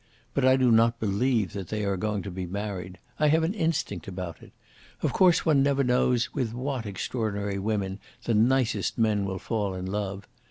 But 0.33 0.43
I 0.45 0.55
do 0.55 0.71
not 0.71 0.99
believe 0.99 1.53
that 1.53 1.67
they 1.67 1.85
are 1.85 1.95
going 1.95 2.23
to 2.23 2.31
be 2.31 2.47
married. 2.47 2.97
I 3.19 3.27
have 3.27 3.43
an 3.43 3.53
instinct 3.53 4.07
about 4.07 4.41
it. 4.41 4.51
Of 5.03 5.13
course, 5.13 5.45
one 5.45 5.61
never 5.61 5.83
knows 5.83 6.33
with 6.33 6.55
what 6.55 6.87
extraordinary 6.87 7.59
women 7.59 7.99
the 8.23 8.33
nicest 8.33 8.97
men 8.97 9.25
will 9.25 9.37
fall 9.37 9.75
in 9.75 9.85
love. 9.85 10.27